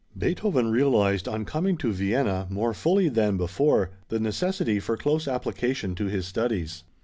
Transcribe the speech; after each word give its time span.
Beethoven 0.17 0.71
realized, 0.71 1.27
on 1.27 1.45
coming 1.45 1.77
to 1.77 1.93
Vienna, 1.93 2.47
more 2.49 2.73
fully 2.73 3.07
than 3.07 3.37
before, 3.37 3.91
the 4.09 4.19
necessity 4.19 4.79
for 4.79 4.97
close 4.97 5.27
application 5.27 5.93
to 5.93 6.05
his 6.07 6.25
studies. 6.25 6.83